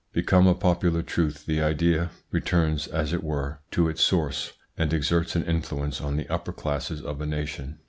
[0.13, 5.35] Become a popular truth the idea returns, as it were, to its source and exerts
[5.35, 7.77] an influence on the upper classes of a nation.